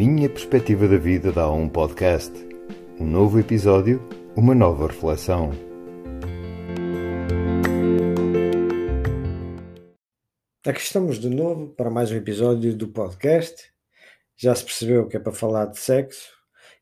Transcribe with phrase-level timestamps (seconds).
[0.00, 2.32] minha perspectiva da vida dá um podcast.
[2.98, 4.00] Um novo episódio,
[4.34, 5.50] uma nova reflexão.
[10.66, 13.70] Aqui estamos de novo para mais um episódio do podcast.
[14.38, 16.30] Já se percebeu que é para falar de sexo,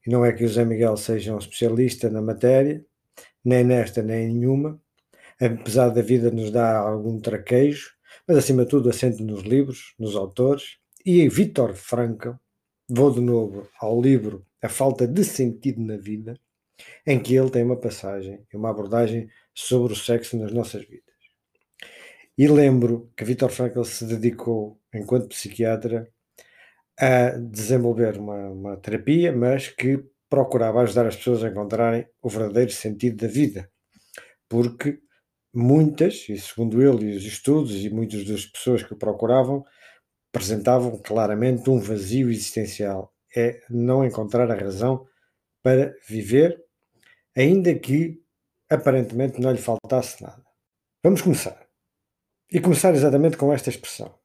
[0.06, 2.86] e não é que o Zé Miguel seja um especialista na matéria,
[3.44, 4.80] nem nesta nem em nenhuma,
[5.40, 7.90] apesar da vida nos dar algum traquejo,
[8.28, 12.34] mas acima de tudo assente nos livros, nos autores, e Vítor Frankl,
[12.88, 16.38] vou de novo ao livro A Falta de Sentido na Vida,
[17.06, 21.04] em que ele tem uma passagem e uma abordagem sobre o sexo nas nossas vidas.
[22.36, 26.08] E lembro que Vítor Frankl se dedicou, enquanto psiquiatra,
[26.98, 32.70] a desenvolver uma, uma terapia, mas que procurava ajudar as pessoas a encontrarem o verdadeiro
[32.70, 33.70] sentido da vida.
[34.48, 35.00] Porque
[35.52, 39.64] muitas, e segundo ele e os estudos e muitas das pessoas que o procuravam,
[40.32, 43.12] apresentavam claramente um vazio existencial.
[43.36, 45.06] É não encontrar a razão
[45.62, 46.64] para viver,
[47.36, 48.22] ainda que
[48.70, 50.42] aparentemente não lhe faltasse nada.
[51.02, 51.66] Vamos começar.
[52.50, 54.18] E começar exatamente com esta expressão: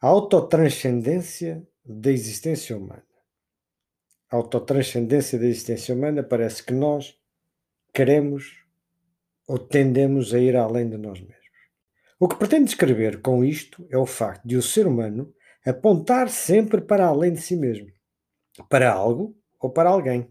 [0.00, 3.04] a autotranscendência da existência humana.
[4.30, 7.18] A autotranscendência da existência humana parece que nós
[7.92, 8.64] queremos
[9.46, 11.43] ou tendemos a ir além de nós mesmos.
[12.18, 15.32] O que pretendo descrever com isto é o facto de o ser humano
[15.66, 17.88] apontar sempre para além de si mesmo,
[18.68, 20.28] para algo ou para alguém,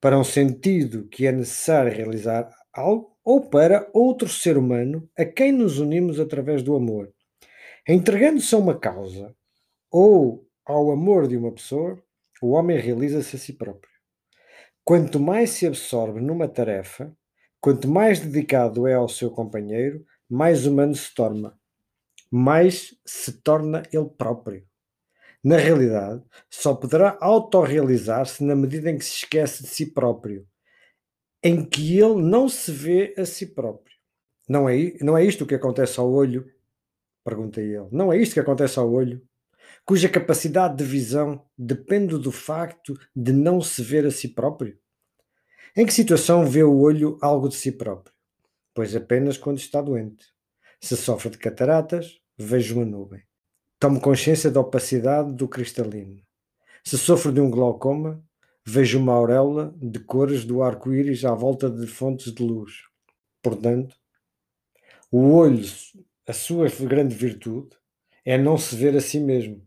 [0.00, 5.50] para um sentido que é necessário realizar algo ou para outro ser humano a quem
[5.50, 7.12] nos unimos através do amor.
[7.86, 9.34] Entregando-se a uma causa
[9.90, 11.98] ou ao amor de uma pessoa,
[12.42, 13.90] o homem realiza-se a si próprio.
[14.84, 17.10] Quanto mais se absorve numa tarefa,
[17.60, 21.58] quanto mais dedicado é ao seu companheiro, mais humano se torna,
[22.30, 24.66] mais se torna ele próprio.
[25.42, 30.46] Na realidade, só poderá autorrealizar-se na medida em que se esquece de si próprio
[31.42, 33.96] em que ele não se vê a si próprio.
[34.48, 36.50] Não é, não é isto que acontece ao olho?
[37.24, 37.88] Pergunta ele.
[37.92, 39.22] Não é isto que acontece ao olho?
[39.84, 44.78] Cuja capacidade de visão depende do facto de não se ver a si próprio?
[45.76, 48.14] Em que situação vê o olho algo de si próprio?
[48.78, 50.24] Pois apenas quando está doente.
[50.80, 53.20] Se sofre de cataratas, vejo uma nuvem.
[53.76, 56.22] Tomo consciência da opacidade do cristalino.
[56.84, 58.24] Se sofro de um glaucoma,
[58.64, 62.84] Vejo uma auréola de cores do arco-íris à volta de fontes de luz.
[63.42, 63.96] Portanto,
[65.10, 65.64] o olho,
[66.24, 67.70] a sua grande virtude,
[68.24, 69.66] é não se ver a si mesmo.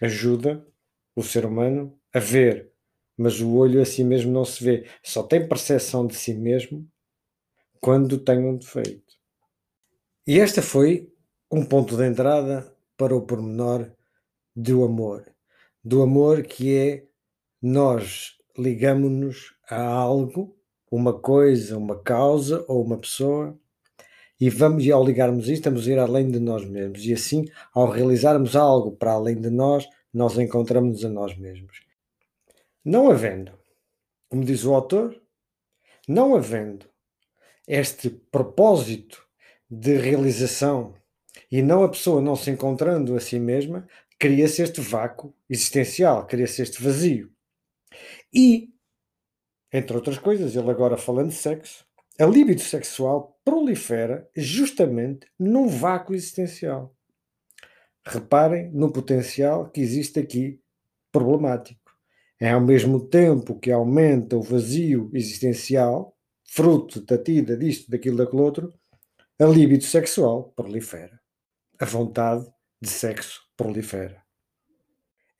[0.00, 0.66] Ajuda
[1.14, 2.72] o ser humano a ver,
[3.18, 4.88] mas o olho a si mesmo não se vê.
[5.02, 6.90] Só tem percepção de si mesmo
[7.80, 9.14] quando tem um defeito.
[10.26, 11.12] E esta foi
[11.50, 13.90] um ponto de entrada para o pormenor
[14.54, 15.26] do amor.
[15.82, 17.06] Do amor que é
[17.62, 20.56] nós ligamos-nos a algo,
[20.90, 23.58] uma coisa, uma causa ou uma pessoa,
[24.40, 27.04] e vamos, e ao ligarmos isto, estamos a ir além de nós mesmos.
[27.04, 31.82] E assim, ao realizarmos algo para além de nós, nós encontramos a nós mesmos.
[32.82, 33.52] Não havendo,
[34.28, 35.20] como diz o autor,
[36.08, 36.89] não havendo
[37.66, 39.26] este propósito
[39.70, 40.94] de realização
[41.50, 43.86] e não a pessoa não se encontrando a si mesma,
[44.18, 47.30] cria-se este vácuo existencial, cria-se este vazio.
[48.32, 48.70] E,
[49.72, 51.84] entre outras coisas, ele agora falando de sexo,
[52.18, 56.94] a libido sexual prolifera justamente num vácuo existencial.
[58.04, 60.60] Reparem no potencial que existe aqui
[61.10, 61.80] problemático.
[62.38, 66.16] É ao mesmo tempo que aumenta o vazio existencial,
[66.52, 68.72] fruto da tida disto, daquilo, daquele outro,
[69.38, 71.20] a libido sexual prolifera.
[71.78, 72.46] A vontade
[72.80, 74.22] de sexo prolifera.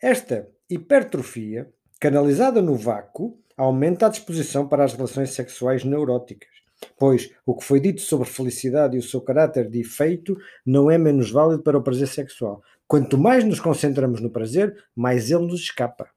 [0.01, 1.71] Esta hipertrofia
[2.01, 6.49] canalizada no vácuo, aumenta a disposição para as relações sexuais neuróticas,
[6.97, 10.35] pois o que foi dito sobre felicidade e o seu caráter de efeito
[10.65, 12.63] não é menos válido para o prazer sexual.
[12.89, 16.09] Quanto mais nos concentramos no prazer, mais ele nos escapa.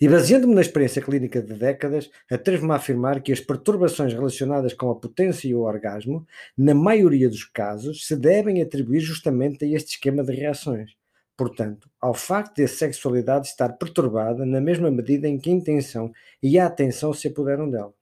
[0.00, 4.90] E baseando-me na experiência clínica de décadas, atrevo-me a afirmar que as perturbações relacionadas com
[4.90, 9.94] a potência e o orgasmo, na maioria dos casos, se devem atribuir justamente a este
[9.94, 10.96] esquema de reações
[11.36, 16.10] portanto, ao facto de a sexualidade estar perturbada na mesma medida em que a intenção
[16.42, 17.92] e a atenção se apoderam dela.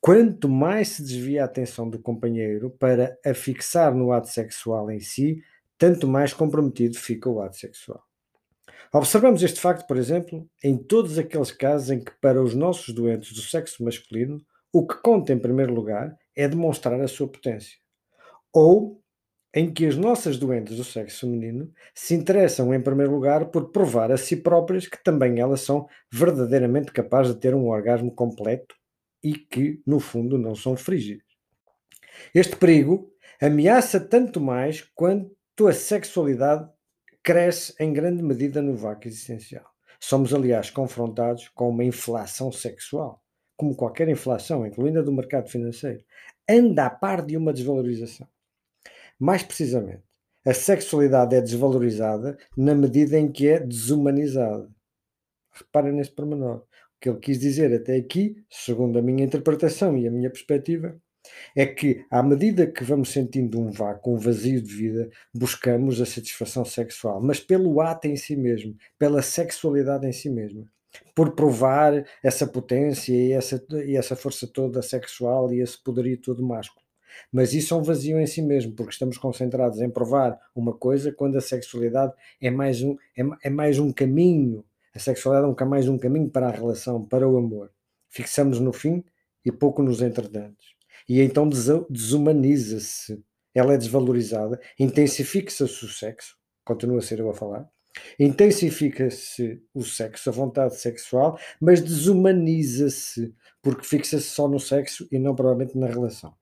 [0.00, 5.00] Quanto mais se desvia a atenção do companheiro para a fixar no ato sexual em
[5.00, 5.42] si,
[5.76, 8.05] tanto mais comprometido fica o ato sexual.
[8.92, 13.32] Observamos este facto, por exemplo, em todos aqueles casos em que, para os nossos doentes
[13.32, 14.40] do sexo masculino,
[14.72, 17.78] o que conta em primeiro lugar é demonstrar a sua potência.
[18.52, 19.00] Ou
[19.54, 24.12] em que as nossas doentes do sexo feminino se interessam em primeiro lugar por provar
[24.12, 28.74] a si próprias que também elas são verdadeiramente capazes de ter um orgasmo completo
[29.24, 31.24] e que, no fundo, não são frígidas.
[32.34, 33.10] Este perigo
[33.40, 36.68] ameaça tanto mais quanto a sexualidade
[37.26, 39.68] cresce em grande medida no vácuo existencial.
[39.98, 43.20] Somos, aliás, confrontados com uma inflação sexual,
[43.56, 46.04] como qualquer inflação, incluindo a do mercado financeiro,
[46.48, 48.28] anda a par de uma desvalorização.
[49.18, 50.04] Mais precisamente,
[50.46, 54.70] a sexualidade é desvalorizada na medida em que é desumanizada.
[55.50, 56.58] Reparem nesse pormenor.
[56.58, 60.96] O que ele quis dizer até aqui, segundo a minha interpretação e a minha perspectiva,
[61.54, 66.06] é que, à medida que vamos sentindo um vácuo, um vazio de vida, buscamos a
[66.06, 70.64] satisfação sexual, mas pelo ato em si mesmo, pela sexualidade em si mesma.
[71.14, 76.46] Por provar essa potência e essa, e essa força toda sexual e esse poderio todo
[76.46, 76.84] másculo.
[77.32, 81.12] Mas isso é um vazio em si mesmo, porque estamos concentrados em provar uma coisa
[81.12, 84.64] quando a sexualidade é mais um, é, é mais um caminho.
[84.94, 87.70] A sexualidade é mais um caminho para a relação, para o amor.
[88.08, 89.04] Fixamos no fim
[89.44, 90.75] e pouco nos entretantos
[91.08, 91.48] e então
[91.88, 93.22] desumaniza-se.
[93.54, 97.66] Ela é desvalorizada, intensifica-se o sexo, continua a ser eu a falar,
[98.18, 105.34] intensifica-se o sexo, a vontade sexual, mas desumaniza-se, porque fixa-se só no sexo e não
[105.34, 106.34] provavelmente na relação.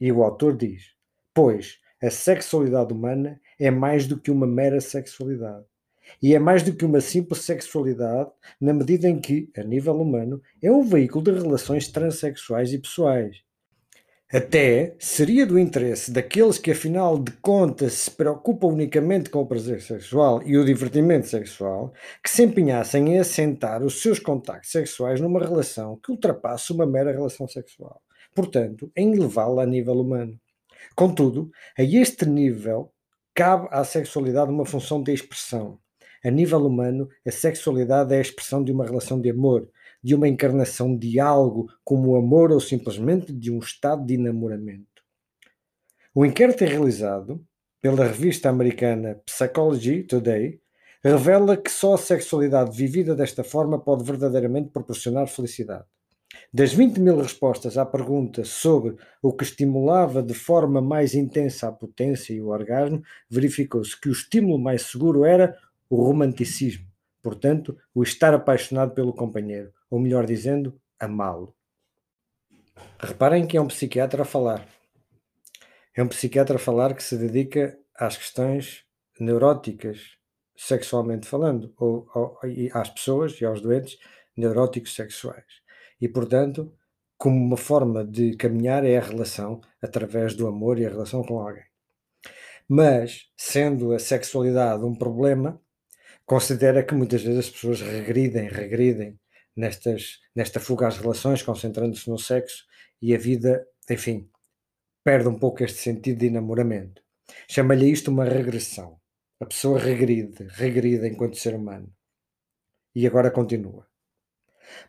[0.00, 0.94] E o autor diz:
[1.34, 5.64] Pois a sexualidade humana é mais do que uma mera sexualidade.
[6.22, 8.30] E é mais do que uma simples sexualidade,
[8.60, 13.45] na medida em que, a nível humano, é um veículo de relações transexuais e pessoais.
[14.32, 19.80] Até seria do interesse daqueles que, afinal de contas, se preocupam unicamente com o prazer
[19.80, 21.92] sexual e o divertimento sexual,
[22.24, 27.12] que se empenhassem em assentar os seus contactos sexuais numa relação que ultrapasse uma mera
[27.12, 28.02] relação sexual.
[28.34, 30.36] Portanto, em levá-la a nível humano.
[30.96, 31.48] Contudo,
[31.78, 32.90] a este nível,
[33.32, 35.78] cabe à sexualidade uma função de expressão.
[36.24, 39.70] A nível humano, a sexualidade é a expressão de uma relação de amor,
[40.06, 45.02] de uma encarnação de algo como o amor ou simplesmente de um estado de enamoramento.
[46.14, 47.44] O inquérito realizado
[47.82, 50.60] pela revista americana Psychology Today
[51.02, 55.86] revela que só a sexualidade vivida desta forma pode verdadeiramente proporcionar felicidade.
[56.54, 61.72] Das 20 mil respostas à pergunta sobre o que estimulava de forma mais intensa a
[61.72, 65.58] potência e o orgasmo, verificou-se que o estímulo mais seguro era
[65.90, 66.86] o romanticismo,
[67.20, 71.54] portanto, o estar apaixonado pelo companheiro, ou melhor dizendo, amá-lo.
[72.98, 74.66] Reparem que é um psiquiatra a falar.
[75.94, 78.84] É um psiquiatra a falar que se dedica às questões
[79.18, 80.16] neuróticas,
[80.56, 82.38] sexualmente falando, ou, ou
[82.74, 83.98] às pessoas e aos doentes
[84.36, 85.44] neuróticos sexuais.
[86.00, 86.74] E, portanto,
[87.16, 91.40] como uma forma de caminhar é a relação através do amor e a relação com
[91.40, 91.64] alguém.
[92.68, 95.60] Mas, sendo a sexualidade um problema,
[96.26, 99.18] considera que muitas vezes as pessoas regridem, regridem
[99.56, 102.64] nestas, nesta fuga às relações, concentrando-se no sexo
[103.00, 104.28] e a vida, enfim,
[105.02, 107.02] perde um pouco este sentido de enamoramento.
[107.48, 109.00] Chama-lhe isto uma regressão.
[109.40, 111.92] A pessoa regride, regride enquanto ser humano.
[112.94, 113.86] E agora continua.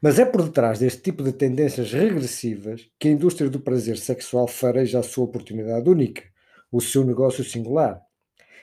[0.01, 4.47] Mas é por detrás deste tipo de tendências regressivas que a indústria do prazer sexual
[4.47, 6.23] fareja a sua oportunidade única,
[6.71, 8.01] o seu negócio singular.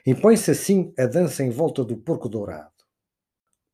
[0.07, 2.73] Impõe-se assim a dança em volta do porco dourado.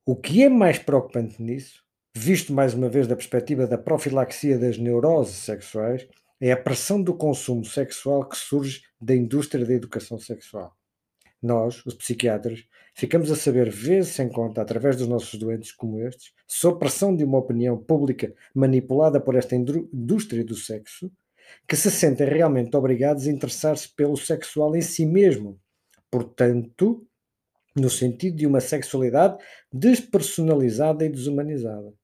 [0.04, 1.82] O que é mais preocupante nisso
[2.14, 6.06] visto mais uma vez da perspectiva da profilaxia das neuroses sexuais,
[6.40, 10.74] é a pressão do consumo sexual que surge da indústria da educação sexual.
[11.42, 12.64] Nós, os psiquiatras,
[12.94, 17.24] ficamos a saber vezes sem conta, através dos nossos doentes como estes, sob pressão de
[17.24, 21.10] uma opinião pública manipulada por esta indústria do sexo,
[21.66, 25.58] que se sentem realmente obrigados a interessar-se pelo sexual em si mesmo.
[26.10, 27.06] Portanto,
[27.74, 29.38] no sentido de uma sexualidade
[29.72, 31.99] despersonalizada e desumanizada.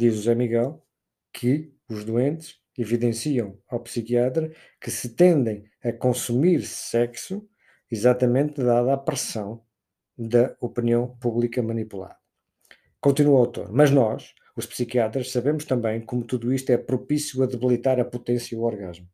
[0.00, 0.82] Diz José Miguel
[1.30, 7.46] que os doentes evidenciam ao psiquiatra que se tendem a consumir sexo
[7.90, 9.62] exatamente dada a pressão
[10.16, 12.16] da opinião pública manipulada.
[12.98, 17.46] Continua o autor, mas nós, os psiquiatras, sabemos também como tudo isto é propício a
[17.46, 19.06] debilitar a potência e o orgasmo.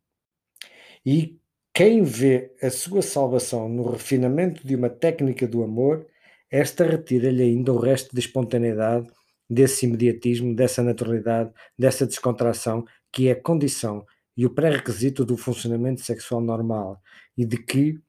[1.05, 1.37] E
[1.73, 6.07] quem vê a sua salvação no refinamento de uma técnica do amor,
[6.49, 9.11] esta retira-lhe ainda o resto de espontaneidade
[9.49, 16.41] desse imediatismo, dessa naturalidade, dessa descontração, que é condição e o pré-requisito do funcionamento sexual
[16.41, 17.01] normal
[17.35, 17.99] e de que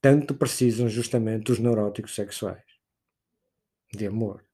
[0.00, 2.62] tanto precisam justamente os neuróticos sexuais.
[3.92, 4.44] De amor,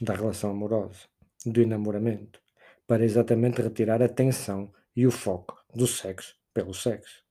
[0.00, 1.08] da relação amorosa,
[1.44, 2.40] do enamoramento,
[2.86, 7.24] para exatamente retirar a tensão e o foco do sexo pelo sexo.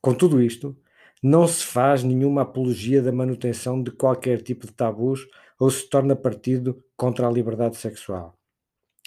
[0.00, 0.76] Com tudo isto,
[1.22, 5.26] não se faz nenhuma apologia da manutenção de qualquer tipo de tabus
[5.62, 8.36] ou se torna partido contra a liberdade sexual.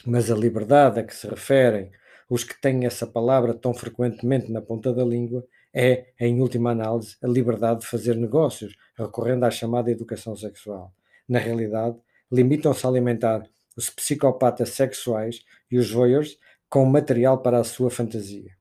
[0.06, 1.92] Mas a liberdade a que se referem
[2.30, 7.18] os que têm essa palavra tão frequentemente na ponta da língua é, em última análise,
[7.22, 10.94] a liberdade de fazer negócios, recorrendo à chamada educação sexual.
[11.28, 11.98] Na realidade,
[12.32, 13.44] limitam-se a alimentar
[13.76, 18.56] os psicopatas sexuais e os voyeurs com material para a sua fantasia.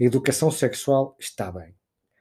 [0.00, 1.76] A educação sexual está bem,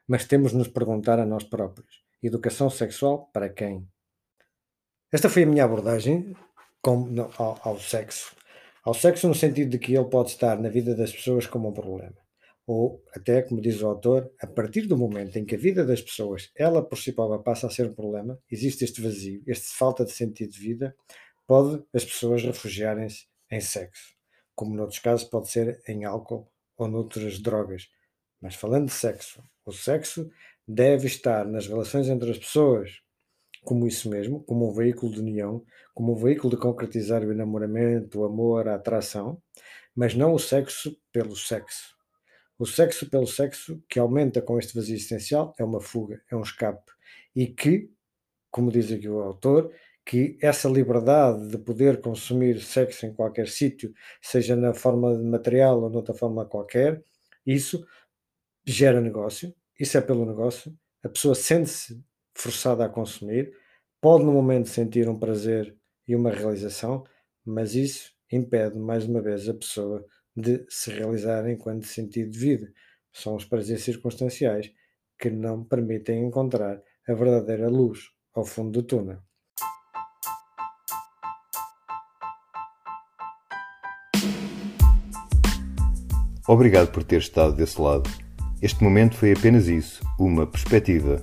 [0.07, 3.89] mas temos de nos perguntar a nós próprios: educação sexual para quem?
[5.11, 6.35] Esta foi a minha abordagem
[6.83, 8.35] com, no, ao, ao sexo.
[8.83, 11.73] Ao sexo no sentido de que ele pode estar na vida das pessoas como um
[11.73, 12.15] problema.
[12.67, 15.99] Ou até, como diz o autor, a partir do momento em que a vida das
[15.99, 20.05] pessoas, ela por si própria, passa a ser um problema, existe este vazio, esta falta
[20.05, 20.95] de sentido de vida,
[21.47, 24.13] pode as pessoas refugiarem-se em sexo.
[24.53, 26.47] Como noutros casos pode ser em álcool
[26.77, 27.89] ou noutras drogas.
[28.39, 30.29] Mas falando de sexo, o sexo
[30.67, 33.01] deve estar nas relações entre as pessoas,
[33.63, 35.63] como isso mesmo, como um veículo de união,
[35.93, 39.41] como um veículo de concretizar o enamoramento, o amor, a atração,
[39.95, 41.95] mas não o sexo pelo sexo.
[42.57, 46.41] O sexo pelo sexo, que aumenta com este vazio essencial, é uma fuga, é um
[46.41, 46.91] escape.
[47.35, 47.89] E que,
[48.51, 49.71] como diz aqui o autor,
[50.05, 55.81] que essa liberdade de poder consumir sexo em qualquer sítio, seja na forma de material
[55.81, 57.03] ou noutra forma qualquer,
[57.45, 57.85] isso
[58.65, 63.51] gera negócio, isso é pelo negócio, a pessoa sente-se forçada a consumir,
[64.01, 65.75] pode no momento sentir um prazer
[66.07, 67.03] e uma realização,
[67.45, 70.05] mas isso impede mais uma vez a pessoa
[70.35, 72.73] de se realizar enquanto sentido de vida.
[73.11, 74.71] São os prazeres circunstanciais
[75.19, 77.99] que não permitem encontrar a verdadeira luz
[78.33, 79.19] ao fundo do túnel.
[86.47, 88.09] Obrigado por ter estado desse lado.
[88.61, 91.21] Este momento foi apenas isso, uma perspectiva.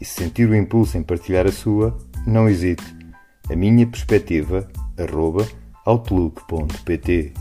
[0.00, 2.84] E se sentir o impulso em partilhar a sua, não hesite.
[3.50, 4.66] A minha perspectiva,
[4.96, 5.46] arroba,
[5.84, 7.34] outlook.pt